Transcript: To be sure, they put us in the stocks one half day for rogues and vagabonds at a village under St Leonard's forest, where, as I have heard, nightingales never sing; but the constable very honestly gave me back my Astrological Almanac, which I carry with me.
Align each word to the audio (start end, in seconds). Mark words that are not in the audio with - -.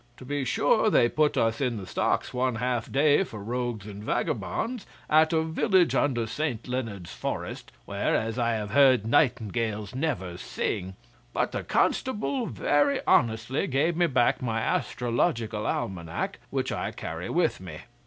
To 0.17 0.25
be 0.25 0.45
sure, 0.45 0.89
they 0.89 1.07
put 1.09 1.37
us 1.37 1.61
in 1.61 1.77
the 1.77 1.85
stocks 1.85 2.33
one 2.33 2.55
half 2.55 2.91
day 2.91 3.23
for 3.23 3.37
rogues 3.37 3.85
and 3.85 4.03
vagabonds 4.03 4.87
at 5.07 5.31
a 5.31 5.43
village 5.43 5.93
under 5.93 6.25
St 6.25 6.67
Leonard's 6.67 7.13
forest, 7.13 7.71
where, 7.85 8.15
as 8.15 8.39
I 8.39 8.53
have 8.53 8.71
heard, 8.71 9.05
nightingales 9.05 9.93
never 9.93 10.39
sing; 10.39 10.95
but 11.33 11.51
the 11.51 11.63
constable 11.63 12.47
very 12.47 13.01
honestly 13.05 13.67
gave 13.67 13.95
me 13.95 14.07
back 14.07 14.41
my 14.41 14.59
Astrological 14.59 15.67
Almanac, 15.67 16.39
which 16.49 16.71
I 16.71 16.89
carry 16.89 17.29
with 17.29 17.59
me. 17.61 17.81